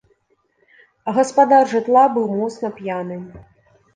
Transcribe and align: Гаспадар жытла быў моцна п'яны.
Гаспадар 1.17 1.69
жытла 1.75 2.03
быў 2.15 2.25
моцна 2.39 2.67
п'яны. 2.79 3.17